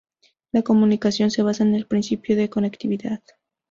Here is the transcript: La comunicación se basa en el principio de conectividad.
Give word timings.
La 0.51 0.63
comunicación 0.63 1.29
se 1.29 1.43
basa 1.43 1.63
en 1.63 1.75
el 1.75 1.85
principio 1.85 2.35
de 2.35 2.49
conectividad. 2.49 3.21